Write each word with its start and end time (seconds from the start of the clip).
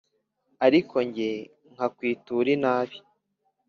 ariko 0.65 0.95
jye 1.15 1.31
nkakwitura 1.73 2.49
inabi. 2.57 2.97